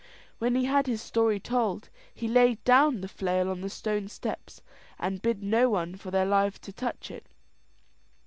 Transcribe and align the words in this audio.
When 0.39 0.55
he 0.55 0.65
had 0.65 0.87
his 0.87 0.99
story 0.99 1.39
told, 1.39 1.89
he 2.11 2.27
laid 2.27 2.63
down 2.63 3.01
the 3.01 3.07
flail 3.07 3.51
on 3.51 3.61
the 3.61 3.69
stone 3.69 4.07
steps, 4.07 4.63
and 4.97 5.21
bid 5.21 5.43
no 5.43 5.69
one 5.69 5.93
for 5.95 6.09
their 6.09 6.25
lives 6.25 6.57
to 6.61 6.73
touch 6.73 7.11
it. 7.11 7.27